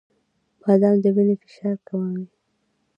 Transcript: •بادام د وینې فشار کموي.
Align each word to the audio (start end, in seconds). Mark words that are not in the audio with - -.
•بادام 0.61 0.95
د 1.03 1.05
وینې 1.15 1.35
فشار 1.41 1.75
کموي. 1.87 2.25